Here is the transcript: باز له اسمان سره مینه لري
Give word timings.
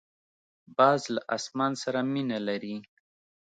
باز 0.77 1.01
له 1.13 1.21
اسمان 1.37 1.71
سره 1.83 1.99
مینه 2.13 2.37
لري 2.47 2.75